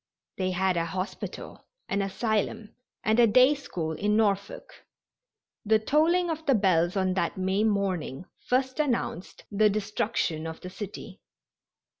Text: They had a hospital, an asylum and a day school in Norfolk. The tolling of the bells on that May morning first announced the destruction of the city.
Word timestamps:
They 0.37 0.49
had 0.49 0.77
a 0.77 0.85
hospital, 0.85 1.67
an 1.87 2.01
asylum 2.01 2.73
and 3.03 3.19
a 3.19 3.27
day 3.27 3.53
school 3.53 3.91
in 3.91 4.17
Norfolk. 4.17 4.83
The 5.63 5.77
tolling 5.77 6.27
of 6.31 6.43
the 6.47 6.55
bells 6.55 6.97
on 6.97 7.13
that 7.13 7.37
May 7.37 7.63
morning 7.63 8.25
first 8.47 8.79
announced 8.79 9.43
the 9.51 9.69
destruction 9.69 10.47
of 10.47 10.59
the 10.61 10.71
city. 10.71 11.21